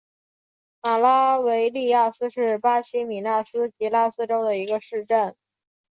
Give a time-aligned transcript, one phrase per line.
[0.81, 5.35] 马拉维利亚斯是巴西米纳斯吉拉斯州的一个市镇。